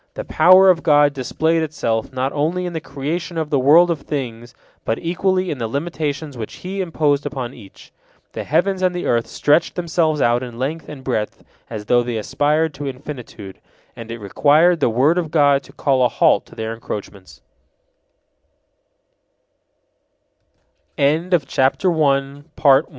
The 0.15 0.25
power 0.25 0.71
of 0.71 0.81
God 0.81 1.13
displayed 1.13 1.61
itself 1.61 2.11
not 2.11 2.33
only 2.33 2.65
in 2.65 2.73
the 2.73 2.81
creation 2.81 3.37
of 3.37 3.51
the 3.51 3.59
world 3.59 3.91
of 3.91 4.01
things, 4.01 4.55
but 4.83 4.97
equally 4.97 5.51
in 5.51 5.59
the 5.59 5.67
limitations 5.67 6.35
which 6.35 6.55
He 6.65 6.81
imposed 6.81 7.23
upon 7.23 7.53
each. 7.53 7.91
The 8.31 8.43
heavens 8.43 8.81
and 8.81 8.95
the 8.95 9.05
earth 9.05 9.27
stretched 9.27 9.75
themselves 9.75 10.19
out 10.19 10.41
in 10.41 10.57
length 10.57 10.89
and 10.89 11.03
breadth 11.03 11.43
as 11.69 11.85
though 11.85 12.01
they 12.01 12.17
aspired 12.17 12.73
to 12.75 12.87
infinitude, 12.87 13.59
and 13.95 14.09
it 14.09 14.17
required 14.17 14.79
the 14.79 14.89
word 14.89 15.19
of 15.19 15.29
God 15.29 15.61
to 15.63 15.71
call 15.71 16.03
a 16.03 16.09
halt 16.09 16.47
to 16.47 16.55
thei 16.55 16.75